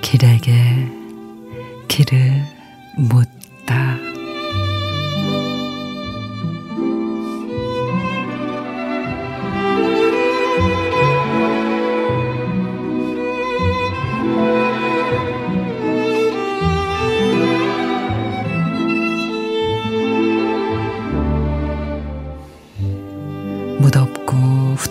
길에게 0.00 0.52
길을 1.86 2.42
묻 2.96 3.37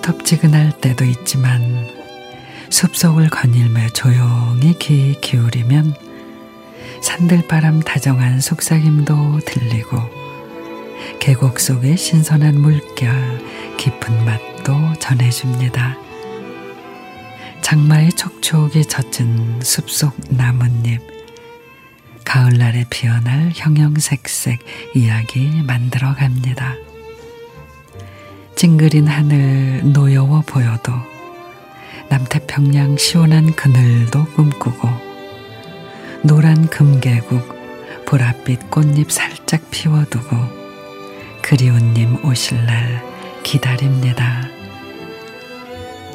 후텁지근할 0.08 0.72
때도 0.80 1.04
있지만 1.04 1.86
숲속을 2.70 3.30
거닐며 3.30 3.90
조용히 3.90 4.74
귀 4.80 5.20
기울이면 5.20 5.94
산들바람 7.02 7.82
다정한 7.82 8.40
속삭임도 8.40 9.42
들리고 9.46 9.98
계곡 11.20 11.60
속의 11.60 11.98
신선한 11.98 12.60
물결 12.62 13.76
깊은 13.78 14.24
맛도 14.24 14.94
전해줍니다. 15.00 15.98
장마의 17.62 18.14
촉촉이 18.14 18.86
젖은 18.86 19.62
숲속 19.62 20.16
나뭇잎 20.30 21.02
가을날에 22.24 22.86
피어날 22.90 23.52
형형색색 23.54 24.60
이야기 24.96 25.62
만들어 25.64 26.14
갑니다. 26.14 26.76
찡그린 28.58 29.06
하늘 29.06 29.82
노여워 29.84 30.42
보여도 30.44 30.92
남태평양 32.10 32.98
시원한 32.98 33.54
그늘도 33.56 34.26
꿈꾸고 34.36 34.90
노란 36.24 36.66
금계국 36.68 37.56
보랏빛 38.08 38.72
꽃잎 38.72 39.12
살짝 39.12 39.62
피워두고 39.70 40.36
그리운 41.44 41.94
님 41.94 42.26
오실 42.26 42.66
날 42.66 43.06
기다립니다. 43.44 44.50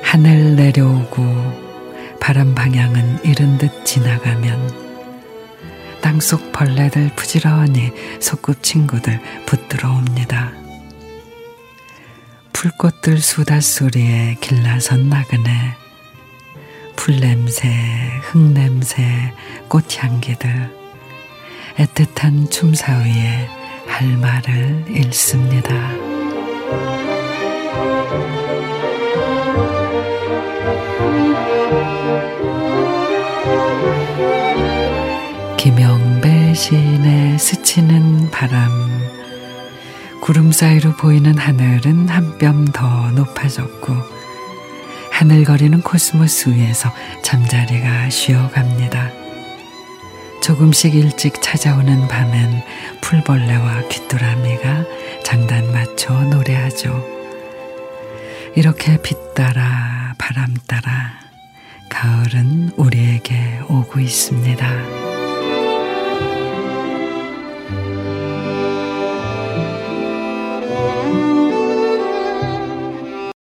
하늘 0.02 0.56
내려오고 0.56 1.22
바람 2.18 2.56
방향은 2.56 3.20
이른 3.24 3.56
듯 3.56 3.84
지나가면 3.84 4.74
땅속 6.00 6.50
벌레들 6.50 7.12
부지런히 7.14 7.92
소꿉 8.18 8.60
친구들 8.62 9.20
붙들어 9.46 9.92
옵니다. 9.92 10.61
풀꽃들 12.62 13.18
수다소리에 13.18 14.36
길나선 14.40 15.08
나그네. 15.08 15.74
풀냄새, 16.94 17.68
흙냄새, 18.22 19.34
꽃향기들. 19.66 20.70
애틋한 21.78 22.52
춤사위에 22.52 23.48
할 23.88 24.16
말을 24.16 24.84
잃습니다. 24.90 25.74
김영배 35.56 36.54
시인의 36.54 37.40
스치는 37.40 38.30
바람 38.30 38.91
구름 40.22 40.52
사이로 40.52 40.92
보이는 40.92 41.36
하늘은 41.36 42.08
한 42.08 42.38
뼘 42.38 42.66
더 42.72 43.10
높아졌고 43.10 43.92
하늘거리는 45.10 45.82
코스모스 45.82 46.50
위에서 46.50 46.92
잠자리가 47.22 48.08
쉬어갑니다. 48.08 49.10
조금씩 50.42 50.94
일찍 50.94 51.42
찾아오는 51.42 52.06
밤엔 52.06 52.62
풀벌레와 53.00 53.88
귀뚜라미가 53.88 54.84
장단 55.24 55.72
맞춰 55.72 56.14
노래하죠. 56.24 57.04
이렇게 58.54 59.00
빛 59.02 59.34
따라 59.34 60.14
바람 60.18 60.54
따라 60.68 61.12
가을은 61.88 62.70
우리에게 62.76 63.60
오고 63.68 63.98
있습니다. 63.98 65.01